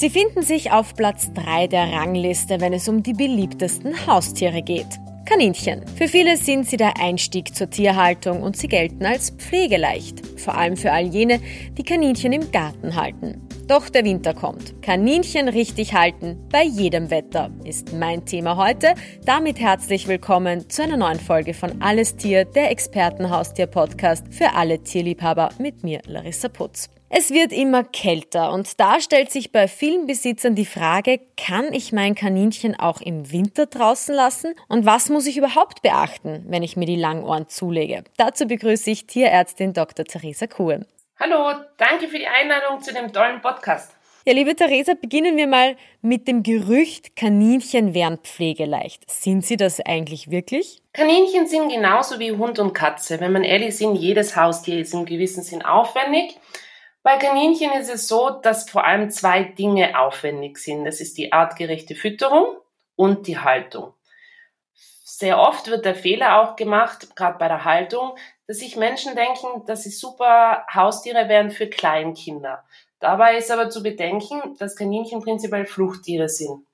[0.00, 4.86] Sie finden sich auf Platz 3 der Rangliste, wenn es um die beliebtesten Haustiere geht.
[5.26, 5.86] Kaninchen.
[5.88, 10.40] Für viele sind sie der Einstieg zur Tierhaltung und sie gelten als pflegeleicht.
[10.40, 11.38] Vor allem für all jene,
[11.76, 13.46] die Kaninchen im Garten halten.
[13.68, 14.80] Doch der Winter kommt.
[14.80, 18.94] Kaninchen richtig halten bei jedem Wetter ist mein Thema heute.
[19.26, 25.50] Damit herzlich willkommen zu einer neuen Folge von Alles Tier, der Expertenhaustier-Podcast für alle Tierliebhaber
[25.58, 26.88] mit mir, Larissa Putz.
[27.12, 31.90] Es wird immer kälter und da stellt sich bei vielen Besitzern die Frage, kann ich
[31.90, 34.54] mein Kaninchen auch im Winter draußen lassen?
[34.68, 38.04] Und was muss ich überhaupt beachten, wenn ich mir die Langohren zulege?
[38.16, 40.04] Dazu begrüße ich Tierärztin Dr.
[40.04, 40.86] Theresa Kuhn.
[41.18, 43.90] Hallo, danke für die Einladung zu dem tollen Podcast.
[44.24, 49.10] Ja, liebe Theresa, beginnen wir mal mit dem Gerücht, Kaninchen wären pflegeleicht.
[49.10, 50.80] Sind sie das eigentlich wirklich?
[50.92, 53.18] Kaninchen sind genauso wie Hund und Katze.
[53.18, 56.38] Wenn man ehrlich ist, jedes Haustier ist im gewissen Sinn aufwendig.
[57.02, 60.84] Bei Kaninchen ist es so, dass vor allem zwei Dinge aufwendig sind.
[60.84, 62.56] Das ist die artgerechte Fütterung
[62.94, 63.94] und die Haltung.
[64.74, 68.16] Sehr oft wird der Fehler auch gemacht, gerade bei der Haltung,
[68.46, 72.64] dass sich Menschen denken, dass sie super Haustiere wären für Kleinkinder.
[73.00, 76.66] Dabei ist aber zu bedenken, dass Kaninchen prinzipiell Fluchttiere sind.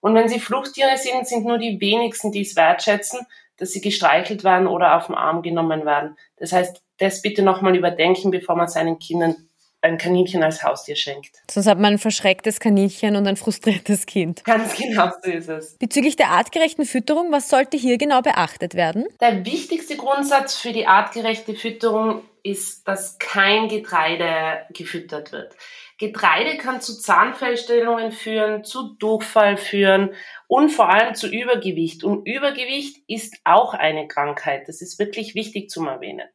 [0.00, 3.26] Und wenn sie Fluchttiere sind, sind nur die wenigsten, die es wertschätzen,
[3.56, 6.16] dass sie gestreichelt werden oder auf den Arm genommen werden.
[6.36, 9.48] Das heißt, das bitte nochmal überdenken, bevor man seinen Kindern
[9.84, 11.42] ein Kaninchen als Haustier schenkt.
[11.50, 14.44] Sonst hat man ein verschrecktes Kaninchen und ein frustriertes Kind.
[14.44, 15.76] Ganz genau so ist es.
[15.78, 19.06] Bezüglich der artgerechten Fütterung, was sollte hier genau beachtet werden?
[19.20, 25.54] Der wichtigste Grundsatz für die artgerechte Fütterung ist, dass kein Getreide gefüttert wird.
[25.98, 30.10] Getreide kann zu Zahnfellstellungen führen, zu Durchfall führen
[30.48, 32.04] und vor allem zu Übergewicht.
[32.04, 34.66] Und Übergewicht ist auch eine Krankheit.
[34.66, 36.28] Das ist wirklich wichtig zu erwähnen.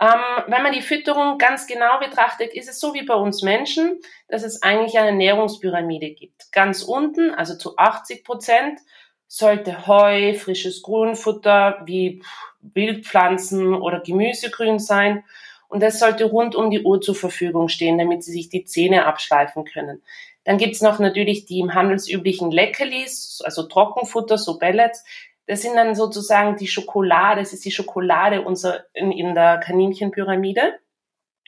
[0.00, 4.00] Ähm, wenn man die Fütterung ganz genau betrachtet, ist es so wie bei uns Menschen,
[4.28, 6.50] dass es eigentlich eine Ernährungspyramide gibt.
[6.52, 8.80] Ganz unten, also zu 80 Prozent,
[9.26, 12.22] sollte Heu, frisches Grünfutter wie
[12.62, 15.22] Wildpflanzen oder Gemüsegrün sein.
[15.68, 19.06] Und das sollte rund um die Uhr zur Verfügung stehen, damit sie sich die Zähne
[19.06, 20.02] abschleifen können.
[20.44, 25.04] Dann gibt's noch natürlich die im handelsüblichen Leckerlis, also Trockenfutter, so Pellets.
[25.50, 30.78] Das sind dann sozusagen die Schokolade, das ist die Schokolade unser, in, in der Kaninchenpyramide.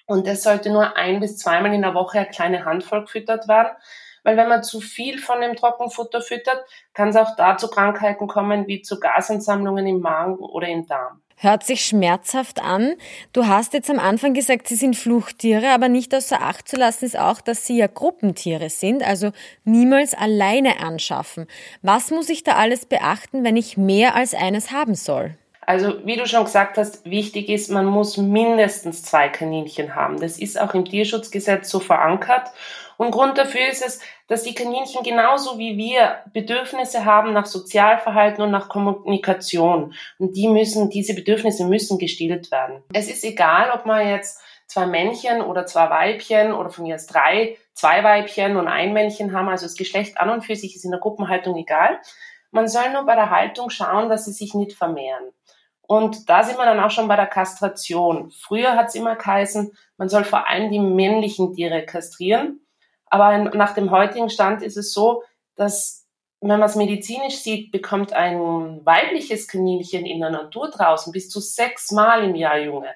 [0.07, 3.77] Und das sollte nur ein bis zweimal in der Woche eine kleine Handvoll gefüttert werden.
[4.25, 6.65] Weil wenn man zu viel von dem Trockenfutter füttert,
[6.95, 11.22] kann es auch dazu Krankheiten kommen, wie zu Gasansammlungen im Magen oder im Darm.
[11.43, 12.95] Hört sich schmerzhaft an.
[13.33, 17.05] Du hast jetzt am Anfang gesagt, sie sind Fluchttiere, aber nicht außer Acht zu lassen
[17.05, 19.33] ist auch, dass sie ja Gruppentiere sind, also
[19.65, 21.49] niemals alleine anschaffen.
[21.83, 25.37] Was muss ich da alles beachten, wenn ich mehr als eines haben soll?
[25.65, 30.21] Also, wie du schon gesagt hast, wichtig ist, man muss mindestens zwei Kaninchen haben.
[30.21, 32.51] Das ist auch im Tierschutzgesetz so verankert.
[32.97, 38.43] Und Grund dafür ist es, dass die Kaninchen genauso wie wir Bedürfnisse haben nach Sozialverhalten
[38.43, 39.95] und nach Kommunikation.
[40.19, 42.83] Und die müssen, diese Bedürfnisse müssen gestillt werden.
[42.93, 47.07] Es ist egal, ob man jetzt zwei Männchen oder zwei Weibchen oder von mir aus
[47.07, 49.49] drei, zwei Weibchen und ein Männchen haben.
[49.49, 52.01] Also das Geschlecht an und für sich ist in der Gruppenhaltung egal.
[52.51, 55.33] Man soll nur bei der Haltung schauen, dass sie sich nicht vermehren.
[55.87, 58.31] Und da sind wir dann auch schon bei der Kastration.
[58.31, 62.61] Früher hat es immer geheißen, man soll vor allem die männlichen Tiere kastrieren.
[63.07, 65.23] Aber nach dem heutigen Stand ist es so,
[65.55, 66.03] dass
[66.41, 71.41] wenn man es medizinisch sieht, bekommt ein weibliches Kaninchen in der Natur draußen bis zu
[71.41, 72.91] sechs Mal im Jahr Junge.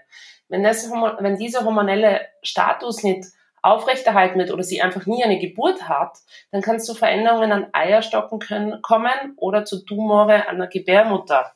[0.49, 3.27] Wenn, das, wenn dieser hormonelle Status nicht
[3.63, 6.19] aufrechterhalten wird oder sie einfach nie eine Geburt hat,
[6.51, 11.56] dann kann es zu Veränderungen an Eierstocken können, kommen oder zu Tumore an der Gebärmutter.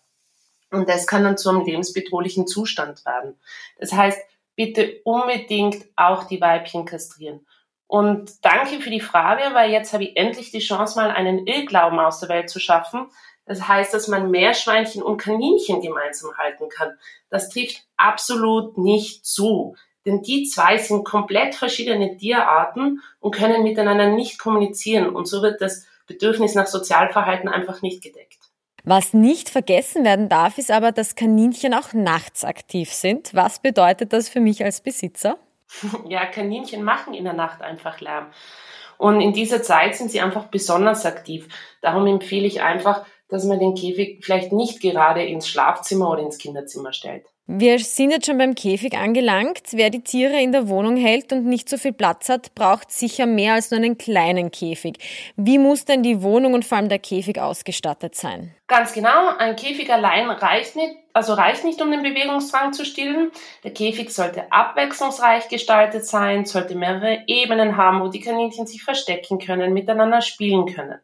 [0.70, 3.38] Und das kann dann zu einem lebensbedrohlichen Zustand werden.
[3.78, 4.18] Das heißt,
[4.54, 7.46] bitte unbedingt auch die Weibchen kastrieren.
[7.86, 11.98] Und danke für die Frage, weil jetzt habe ich endlich die Chance, mal einen Irrglauben
[11.98, 13.10] aus der Welt zu schaffen.
[13.46, 16.96] Das heißt, dass man Meerschweinchen und Kaninchen gemeinsam halten kann.
[17.30, 19.74] Das trifft absolut nicht zu.
[20.06, 25.08] Denn die zwei sind komplett verschiedene Tierarten und können miteinander nicht kommunizieren.
[25.08, 28.49] Und so wird das Bedürfnis nach Sozialverhalten einfach nicht gedeckt.
[28.84, 33.34] Was nicht vergessen werden darf, ist aber, dass Kaninchen auch nachts aktiv sind.
[33.34, 35.38] Was bedeutet das für mich als Besitzer?
[36.08, 38.26] Ja, Kaninchen machen in der Nacht einfach Lärm.
[38.98, 41.48] Und in dieser Zeit sind sie einfach besonders aktiv.
[41.80, 46.38] Darum empfehle ich einfach, dass man den Käfig vielleicht nicht gerade ins Schlafzimmer oder ins
[46.38, 47.24] Kinderzimmer stellt.
[47.52, 49.60] Wir sind jetzt schon beim Käfig angelangt.
[49.72, 53.26] Wer die Tiere in der Wohnung hält und nicht so viel Platz hat, braucht sicher
[53.26, 54.98] mehr als nur einen kleinen Käfig.
[55.34, 58.54] Wie muss denn die Wohnung und vor allem der Käfig ausgestattet sein?
[58.68, 63.32] Ganz genau, ein Käfig allein reicht nicht, also reicht nicht, um den Bewegungsdrang zu stillen.
[63.64, 69.40] Der Käfig sollte abwechslungsreich gestaltet sein, sollte mehrere Ebenen haben, wo die Kaninchen sich verstecken
[69.40, 71.00] können, miteinander spielen können.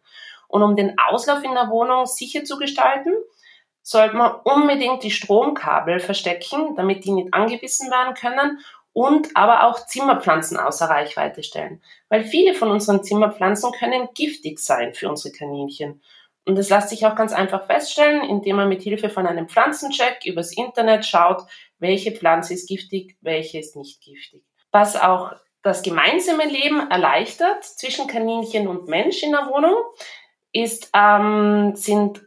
[0.47, 3.15] Und um den Auslauf in der Wohnung sicher zu gestalten,
[3.87, 8.59] sollte man unbedingt die Stromkabel verstecken, damit die nicht angebissen werden können
[8.93, 11.81] und aber auch Zimmerpflanzen außer Reichweite stellen.
[12.09, 16.03] Weil viele von unseren Zimmerpflanzen können giftig sein für unsere Kaninchen.
[16.45, 20.27] Und das lässt sich auch ganz einfach feststellen, indem man mit Hilfe von einem Pflanzencheck
[20.27, 21.43] übers Internet schaut,
[21.79, 24.43] welche Pflanze ist giftig, welche ist nicht giftig.
[24.73, 25.33] Was auch
[25.63, 29.77] das gemeinsame Leben erleichtert zwischen Kaninchen und Mensch in der Wohnung,
[30.51, 32.27] ist, ähm, sind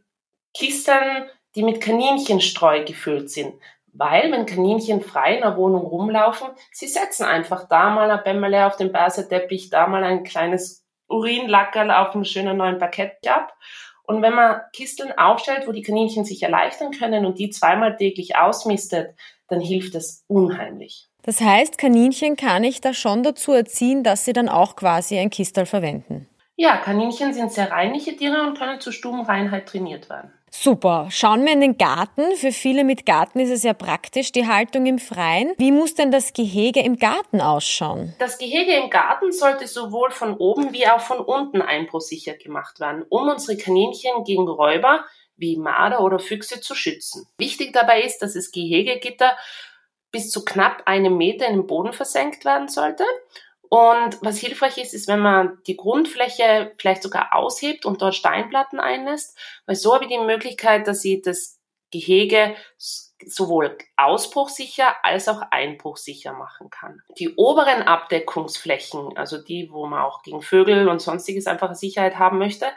[0.54, 3.54] Kisten die mit Kaninchenstreu gefüllt sind.
[3.94, 8.68] Weil, wenn Kaninchen frei in der Wohnung rumlaufen, sie setzen einfach da mal ein Bämmerle
[8.68, 13.56] auf den Baseteppich, da mal ein kleines Urinlackerl auf einem schönen neuen Parkett ab.
[14.04, 18.36] Und wenn man Kisteln aufstellt, wo die Kaninchen sich erleichtern können und die zweimal täglich
[18.36, 19.16] ausmistet,
[19.48, 21.10] dann hilft das unheimlich.
[21.24, 25.30] Das heißt, Kaninchen kann ich da schon dazu erziehen, dass sie dann auch quasi ein
[25.30, 26.28] Kistel verwenden.
[26.56, 30.34] Ja, Kaninchen sind sehr reinliche Tiere und können zur Stubenreinheit trainiert werden.
[30.52, 31.08] Super.
[31.12, 32.36] Schauen wir in den Garten.
[32.36, 35.54] Für viele mit Garten ist es ja praktisch, die Haltung im Freien.
[35.58, 38.14] Wie muss denn das Gehege im Garten ausschauen?
[38.20, 43.06] Das Gehege im Garten sollte sowohl von oben wie auch von unten einbruchsicher gemacht werden,
[43.10, 45.06] um unsere Kaninchen gegen Räuber
[45.38, 47.28] wie Marder oder Füchse zu schützen.
[47.38, 49.38] Wichtig dabei ist, dass das Gehegegitter
[50.12, 53.06] bis zu knapp einem Meter in den Boden versenkt werden sollte
[53.70, 58.80] und was hilfreich ist, ist, wenn man die Grundfläche vielleicht sogar aushebt und dort Steinplatten
[58.80, 59.38] einlässt,
[59.68, 61.60] weil so habe ich die Möglichkeit, dass ich das
[61.92, 62.56] Gehege
[63.26, 67.02] sowohl ausbruchsicher als auch einbruchsicher machen kann.
[67.18, 72.38] Die oberen Abdeckungsflächen, also die, wo man auch gegen Vögel und sonstiges einfach Sicherheit haben
[72.38, 72.68] möchte,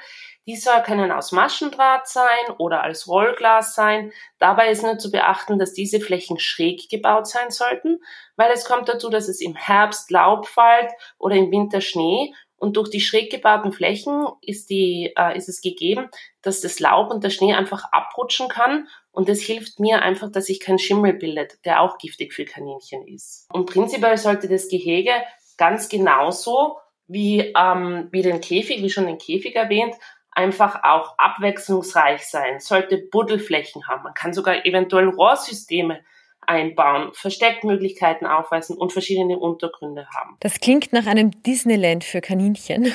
[0.47, 4.12] dieser können aus Maschendraht sein oder als Rollglas sein.
[4.39, 8.00] Dabei ist nur zu beachten, dass diese Flächen schräg gebaut sein sollten,
[8.37, 12.77] weil es kommt dazu, dass es im Herbst Laub fällt oder im Winter Schnee und
[12.77, 16.09] durch die schräg gebauten Flächen ist, die, äh, ist es gegeben,
[16.43, 18.87] dass das Laub und der Schnee einfach abrutschen kann.
[19.11, 23.05] Und das hilft mir einfach, dass sich kein Schimmel bildet, der auch giftig für Kaninchen
[23.09, 23.49] ist.
[23.53, 25.11] Und prinzipiell sollte das Gehege
[25.56, 26.79] ganz genauso
[27.09, 29.97] wie, ähm, wie den Käfig, wie schon den Käfig erwähnt,
[30.32, 34.05] einfach auch abwechslungsreich sein, sollte Buddelflächen haben.
[34.05, 36.00] Man kann sogar eventuell Rohrsysteme
[36.46, 40.37] einbauen, Versteckmöglichkeiten aufweisen und verschiedene Untergründe haben.
[40.40, 42.93] Das klingt nach einem Disneyland für Kaninchen.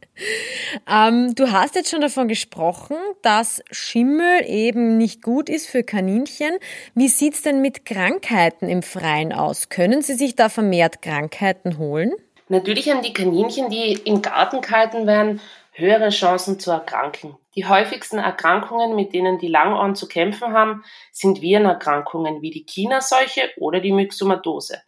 [0.90, 6.52] ähm, du hast jetzt schon davon gesprochen, dass Schimmel eben nicht gut ist für Kaninchen.
[6.94, 9.68] Wie sieht's denn mit Krankheiten im Freien aus?
[9.70, 12.12] Können sie sich da vermehrt Krankheiten holen?
[12.48, 15.40] Natürlich haben die Kaninchen, die im Garten gehalten werden,
[15.76, 17.36] höhere Chancen zu erkranken.
[17.54, 23.50] Die häufigsten Erkrankungen, mit denen die Langohren zu kämpfen haben, sind Virenerkrankungen wie die China-Seuche
[23.58, 24.82] oder die Myxomatose.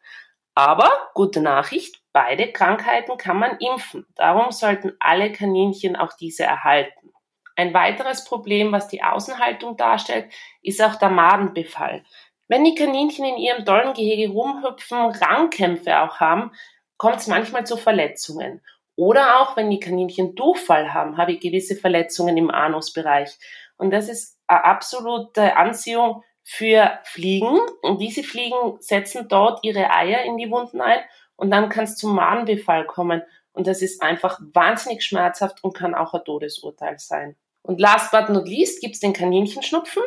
[0.55, 4.07] Aber gute Nachricht, beide Krankheiten kann man impfen.
[4.17, 7.13] Darum sollten alle Kaninchen auch diese erhalten.
[7.55, 10.33] Ein weiteres Problem, was die Außenhaltung darstellt,
[10.63, 12.03] ist auch der Madenbefall.
[12.49, 16.53] Wenn die Kaninchen in ihrem tollen Gehege rumhüpfen, Rangkämpfe auch haben,
[16.97, 18.63] kommt es manchmal zu Verletzungen.
[18.99, 23.31] Oder auch, wenn die Kaninchen Durchfall haben, habe ich gewisse Verletzungen im Anusbereich.
[23.77, 27.61] Und das ist eine absolute Anziehung für Fliegen.
[27.83, 30.99] Und diese Fliegen setzen dort ihre Eier in die Wunden ein
[31.37, 33.23] und dann kann es zum Madenbefall kommen.
[33.53, 37.37] Und das ist einfach wahnsinnig schmerzhaft und kann auch ein Todesurteil sein.
[37.63, 40.03] Und last but not least gibt es den Kaninchenschnupfen.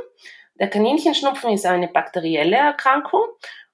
[0.56, 3.24] Der Kaninchenschnupfen ist eine bakterielle Erkrankung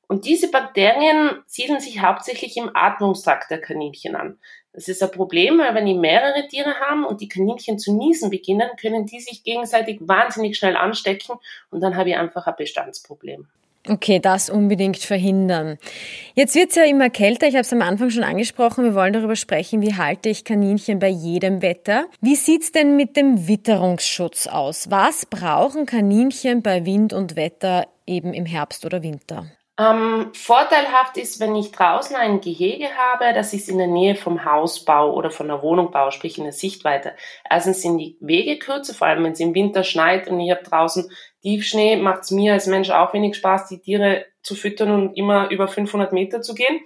[0.07, 4.39] und diese Bakterien siedeln sich hauptsächlich im Atmungstrakt der Kaninchen an.
[4.77, 8.29] Das ist ein Problem, weil wenn die mehrere Tiere haben und die Kaninchen zu niesen
[8.29, 11.34] beginnen, können die sich gegenseitig wahnsinnig schnell anstecken
[11.72, 13.48] und dann habe ich einfach ein Bestandsproblem.
[13.89, 15.79] Okay, das unbedingt verhindern.
[16.36, 17.48] Jetzt wird's ja immer kälter.
[17.48, 18.84] Ich habe es am Anfang schon angesprochen.
[18.84, 22.05] Wir wollen darüber sprechen, wie halte ich Kaninchen bei jedem Wetter.
[22.22, 24.91] Wie sieht's denn mit dem Witterungsschutz aus?
[24.91, 29.48] Was brauchen Kaninchen bei Wind und Wetter eben im Herbst oder Winter?
[29.79, 34.43] Ähm, vorteilhaft ist, wenn ich draußen ein Gehege habe, ich es in der Nähe vom
[34.43, 37.15] Haus baue oder von der Wohnung baue, sprich in der Sichtweite.
[37.48, 40.63] Erstens sind die Wege kürzer, vor allem wenn es im Winter schneit und ich habe
[40.63, 41.12] draußen
[41.43, 45.50] Tiefschnee, macht es mir als Mensch auch wenig Spaß, die Tiere zu füttern und immer
[45.51, 46.79] über 500 Meter zu gehen.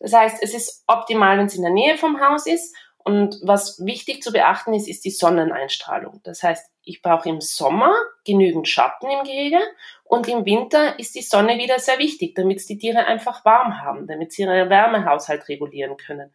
[0.00, 2.74] Das heißt, es ist optimal, wenn es in der Nähe vom Haus ist.
[3.04, 6.20] Und was wichtig zu beachten ist, ist die Sonneneinstrahlung.
[6.24, 7.92] Das heißt, ich brauche im Sommer
[8.24, 9.60] genügend Schatten im Gehege
[10.04, 14.06] Und im Winter ist die Sonne wieder sehr wichtig, damit die Tiere einfach warm haben,
[14.06, 16.32] damit sie ihren Wärmehaushalt regulieren können.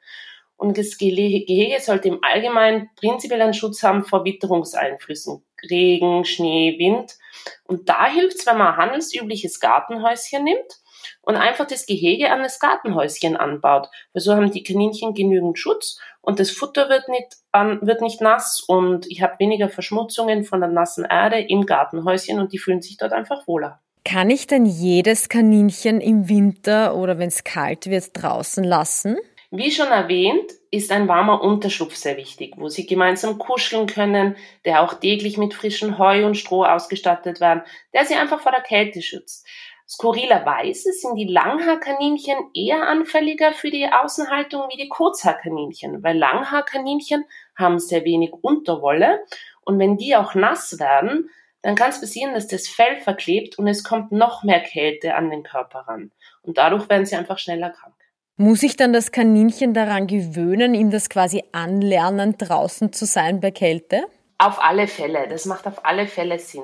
[0.57, 7.17] Und das Gehege sollte im Allgemeinen prinzipiell einen Schutz haben vor Witterungseinflüssen, Regen, Schnee, Wind.
[7.63, 10.81] Und da hilft es, wenn man ein handelsübliches Gartenhäuschen nimmt
[11.29, 13.87] und einfach das Gehege an das Gartenhäuschen anbaut.
[14.13, 18.19] Weil so haben die Kaninchen genügend Schutz und das Futter wird nicht, ähm, wird nicht
[18.19, 22.81] nass und ich habe weniger Verschmutzungen von der nassen Erde im Gartenhäuschen und die fühlen
[22.81, 23.79] sich dort einfach wohler.
[24.03, 29.17] Kann ich denn jedes Kaninchen im Winter oder wenn es kalt wird draußen lassen?
[29.51, 34.83] Wie schon erwähnt, ist ein warmer Unterschlupf sehr wichtig, wo sie gemeinsam kuscheln können, der
[34.83, 39.01] auch täglich mit frischem Heu und Stroh ausgestattet werden, der sie einfach vor der Kälte
[39.01, 39.47] schützt.
[39.91, 47.25] Skurrilerweise sind die Langhaarkaninchen eher anfälliger für die Außenhaltung wie die Kurzhaarkaninchen, weil Langhaarkaninchen
[47.57, 49.23] haben sehr wenig Unterwolle
[49.61, 51.31] und wenn die auch nass werden,
[51.63, 55.31] dann kann es passieren, dass das Fell verklebt und es kommt noch mehr Kälte an
[55.31, 56.11] den Körper ran.
[56.43, 57.95] Und dadurch werden sie einfach schneller krank.
[58.37, 63.49] Muss ich dann das Kaninchen daran gewöhnen, ihm das quasi anlernen, draußen zu sein bei
[63.49, 64.03] Kälte?
[64.37, 65.27] Auf alle Fälle.
[65.27, 66.63] Das macht auf alle Fälle Sinn.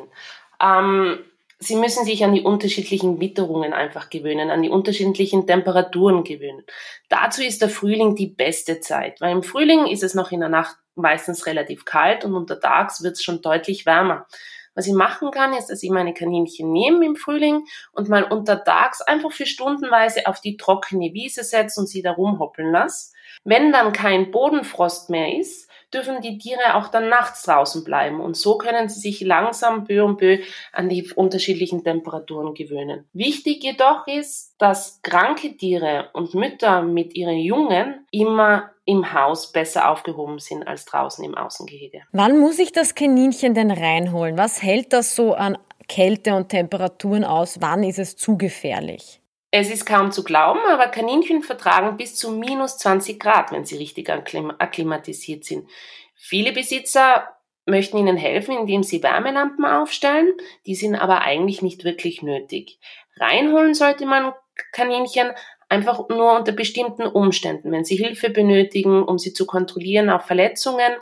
[0.61, 1.19] Ähm,
[1.59, 6.63] Sie müssen sich an die unterschiedlichen Witterungen einfach gewöhnen, an die unterschiedlichen Temperaturen gewöhnen.
[7.07, 10.49] Dazu ist der Frühling die beste Zeit, weil im Frühling ist es noch in der
[10.49, 14.27] Nacht meistens relativ kalt und untertags wird es schon deutlich wärmer.
[14.75, 19.01] Was ich machen kann, ist, dass ich meine Kaninchen nehme im Frühling und mal untertags
[19.01, 23.13] einfach für stundenweise auf die trockene Wiese setze und sie da rumhoppeln lasse.
[23.45, 28.35] Wenn dann kein Bodenfrost mehr ist, dürfen die Tiere auch dann nachts draußen bleiben und
[28.35, 30.39] so können sie sich langsam peu und peu
[30.73, 33.05] an die unterschiedlichen Temperaturen gewöhnen.
[33.13, 39.89] Wichtig jedoch ist, dass kranke Tiere und Mütter mit ihren Jungen immer im Haus besser
[39.89, 42.01] aufgehoben sind als draußen im Außengehege.
[42.11, 44.37] Wann muss ich das Kaninchen denn reinholen?
[44.37, 47.57] Was hält das so an Kälte und Temperaturen aus?
[47.61, 49.21] Wann ist es zu gefährlich?
[49.57, 53.77] Es ist kaum zu glauben, aber Kaninchen vertragen bis zu minus 20 Grad, wenn sie
[53.77, 55.69] richtig akklimatisiert sind.
[56.13, 57.29] Viele Besitzer
[57.65, 60.33] möchten ihnen helfen, indem sie Wärmelampen aufstellen,
[60.65, 62.79] die sind aber eigentlich nicht wirklich nötig.
[63.15, 64.33] Reinholen sollte man
[64.73, 65.31] Kaninchen
[65.69, 70.97] einfach nur unter bestimmten Umständen, wenn sie Hilfe benötigen, um sie zu kontrollieren auf Verletzungen,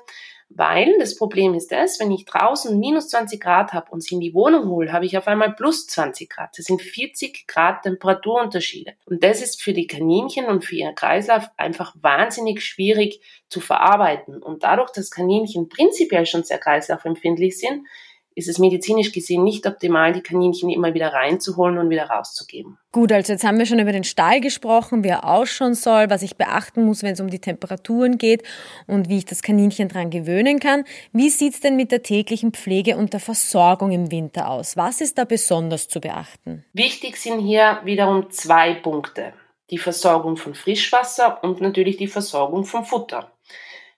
[0.56, 4.22] weil das Problem ist das, wenn ich draußen minus 20 Grad habe und sie in
[4.22, 6.58] die Wohnung hole, habe ich auf einmal plus 20 Grad.
[6.58, 8.94] Das sind 40 Grad Temperaturunterschiede.
[9.06, 14.42] Und das ist für die Kaninchen und für ihren Kreislauf einfach wahnsinnig schwierig zu verarbeiten.
[14.42, 17.88] Und dadurch, dass Kaninchen prinzipiell schon sehr kreislaufempfindlich sind,
[18.36, 22.78] ist es medizinisch gesehen nicht optimal, die Kaninchen immer wieder reinzuholen und wieder rauszugeben.
[22.92, 26.22] Gut, also jetzt haben wir schon über den Stall gesprochen, wie er ausschauen soll, was
[26.22, 28.44] ich beachten muss, wenn es um die Temperaturen geht
[28.88, 30.84] und wie ich das Kaninchen dran gewöhnen kann.
[31.12, 34.78] Wie sieht's denn mit der täglichen Pflege und der Versorgung im Winter aus?
[34.78, 36.64] Was ist da besonders zu beachten?
[36.74, 39.34] Wichtig sind hier wiederum zwei Punkte.
[39.72, 43.33] Die Versorgung von Frischwasser und natürlich die Versorgung von Futter.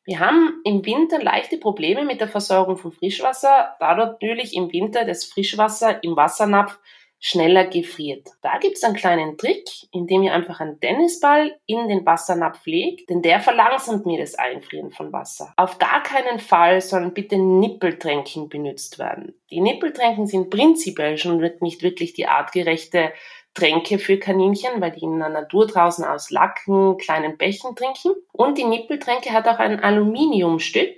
[0.05, 5.03] Wir haben im Winter leichte Probleme mit der Versorgung von Frischwasser, da natürlich im Winter
[5.03, 6.79] das Frischwasser im Wassernapf
[7.19, 8.27] schneller gefriert.
[8.43, 13.23] Da gibt's einen kleinen Trick, indem ihr einfach einen Tennisball in den Wassernapf legt, denn
[13.23, 15.51] der verlangsamt mir das Einfrieren von Wasser.
[15.57, 19.33] Auf gar keinen Fall sollen bitte Nippeltränken benutzt werden.
[19.49, 23.11] Die Nippeltränken sind prinzipiell schon nicht wirklich die artgerechte
[23.55, 28.11] Tränke für Kaninchen, weil die in der Natur draußen aus Lacken, kleinen Bächen trinken.
[28.31, 30.97] Und die Nippeltränke hat auch ein Aluminiumstück,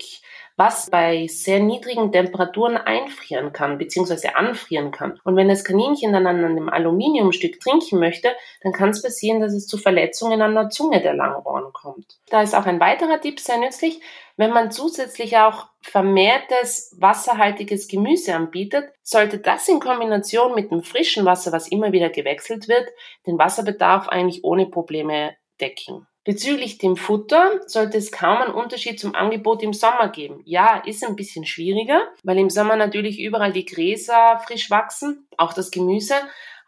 [0.58, 4.30] was bei sehr niedrigen Temperaturen einfrieren kann bzw.
[4.30, 5.20] anfrieren kann.
[5.24, 9.54] Und wenn das Kaninchen dann an einem Aluminiumstück trinken möchte, dann kann es passieren, dass
[9.54, 12.18] es zu Verletzungen an der Zunge der Langohren kommt.
[12.30, 14.02] Da ist auch ein weiterer Tipp sehr nützlich,
[14.36, 21.26] wenn man zusätzlich auch vermehrtes wasserhaltiges Gemüse anbietet, sollte das in Kombination mit dem frischen
[21.26, 22.88] Wasser, was immer wieder gewechselt wird,
[23.26, 26.08] den Wasserbedarf eigentlich ohne Probleme decken.
[26.28, 30.42] Bezüglich dem Futter sollte es kaum einen Unterschied zum Angebot im Sommer geben.
[30.44, 35.54] Ja, ist ein bisschen schwieriger, weil im Sommer natürlich überall die Gräser frisch wachsen, auch
[35.54, 36.16] das Gemüse,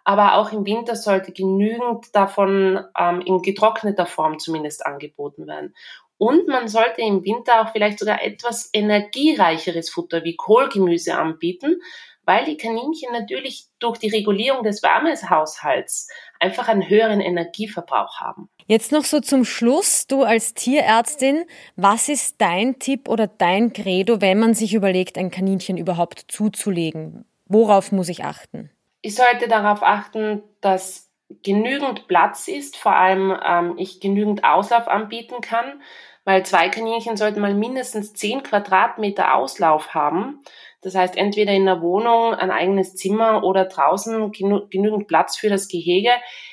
[0.06, 5.76] aber auch im Winter sollte genügend davon ähm, in getrockneter Form zumindest angeboten werden.
[6.18, 11.82] Und man sollte im Winter auch vielleicht sogar etwas energiereicheres Futter wie Kohlgemüse anbieten,
[12.30, 16.08] weil die Kaninchen natürlich durch die Regulierung des Wärmehaushalts
[16.40, 18.50] einfach einen höheren Energieverbrauch haben.
[18.68, 21.46] Jetzt noch so zum Schluss, du als Tierärztin,
[21.76, 27.26] was ist dein Tipp oder dein Credo, wenn man sich überlegt, ein Kaninchen überhaupt zuzulegen?
[27.48, 28.70] Worauf muss ich achten?
[29.02, 31.10] Ich sollte darauf achten, dass
[31.42, 35.82] genügend Platz ist, vor allem ähm, ich genügend Auslauf anbieten kann,
[36.26, 40.44] weil zwei Kaninchen sollten mal mindestens 10 Quadratmeter Auslauf haben,
[40.82, 45.50] Das heißt, entweder in der Wohnung ein eigenes Zimmer oder draußen genü genügend Platz für
[45.50, 46.12] das Gehege.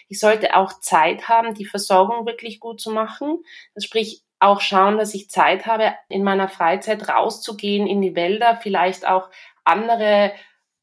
[0.08, 3.42] Ich sollte auch Zeit haben, die Versorgung wirklich gut zu machen.
[3.74, 8.56] Das sprich, auch schauen, dass ich Zeit habe, in meiner Freizeit rauszugehen in die Wälder,
[8.56, 9.30] vielleicht auch
[9.64, 10.32] andere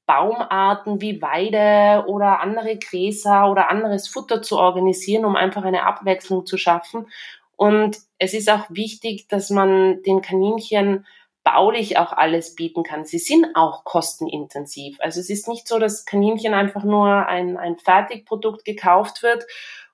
[0.05, 6.45] Baumarten wie Weide oder andere Gräser oder anderes Futter zu organisieren, um einfach eine Abwechslung
[6.45, 7.07] zu schaffen.
[7.55, 11.05] Und es ist auch wichtig, dass man den Kaninchen
[11.43, 13.05] baulich auch alles bieten kann.
[13.05, 14.97] Sie sind auch kostenintensiv.
[14.99, 19.45] Also es ist nicht so, dass Kaninchen einfach nur ein, ein Fertigprodukt gekauft wird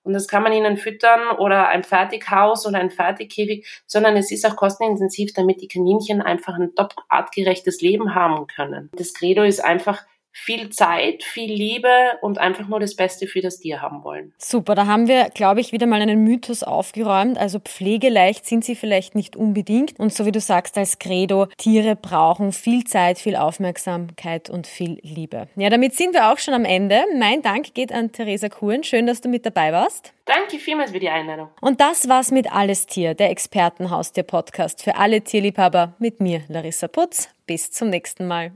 [0.04, 4.46] und das kann man ihnen füttern oder ein Fertighaus oder ein Fertigkäfig, sondern es ist
[4.46, 8.90] auch kostenintensiv, damit die Kaninchen einfach ein top artgerechtes Leben haben können.
[8.94, 11.90] Das Credo ist einfach, viel Zeit, viel Liebe
[12.22, 14.34] und einfach nur das Beste für das Tier haben wollen.
[14.38, 17.38] Super, da haben wir, glaube ich, wieder mal einen Mythos aufgeräumt.
[17.38, 20.00] Also pflegeleicht sind sie vielleicht nicht unbedingt.
[20.00, 25.00] Und so wie du sagst, als Credo, Tiere brauchen viel Zeit, viel Aufmerksamkeit und viel
[25.02, 25.48] Liebe.
[25.56, 27.04] Ja, damit sind wir auch schon am Ende.
[27.18, 28.84] Mein Dank geht an Theresa Kuhn.
[28.84, 30.14] Schön, dass du mit dabei warst.
[30.26, 31.50] Danke vielmals für die Einladung.
[31.60, 37.30] Und das war's mit Alles Tier, der Expertenhaustier-Podcast für alle Tierliebhaber mit mir, Larissa Putz.
[37.48, 38.52] Bis zum nächsten Mal.